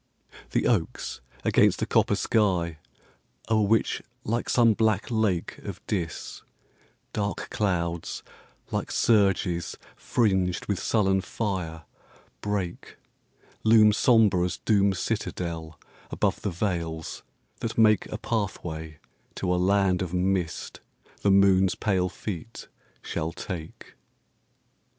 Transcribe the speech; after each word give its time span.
The 0.49 0.65
oaks 0.65 1.21
against 1.45 1.83
a 1.83 1.85
copper 1.85 2.15
sky 2.15 2.79
o'er 3.51 3.61
which, 3.67 4.01
like 4.23 4.49
some 4.49 4.73
black 4.73 5.11
lake 5.11 5.59
Of 5.59 5.79
DIS, 5.85 6.41
dark 7.13 7.51
clouds, 7.51 8.23
like 8.71 8.89
surges 8.91 9.77
fringed 9.95 10.65
with 10.65 10.79
sullen 10.81 11.21
fire, 11.21 11.83
break 12.41 12.97
Loom 13.63 13.93
sombre 13.93 14.43
as 14.43 14.57
Doom's 14.57 14.97
citadel 14.97 15.79
above 16.09 16.41
the 16.41 16.49
vales, 16.49 17.21
that 17.59 17.77
make 17.77 18.07
A 18.07 18.17
pathway 18.17 18.97
to 19.35 19.53
a 19.53 19.57
land 19.61 20.01
of 20.01 20.15
mist 20.15 20.79
the 21.21 21.29
moon's 21.29 21.75
pale 21.75 22.09
feet 22.09 22.67
shall 23.03 23.31
take. 23.31 23.93